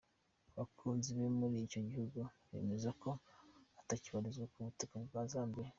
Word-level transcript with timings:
Abakunzi 0.53 1.09
be 1.17 1.27
muri 1.39 1.55
icyo 1.65 1.81
gihugu 1.89 2.19
bemeza 2.49 2.89
ko 3.01 3.09
atakibarizwa 3.81 4.45
ku 4.53 4.57
butaka 4.67 4.95
bwa 5.07 5.21
Zambia. 5.33 5.67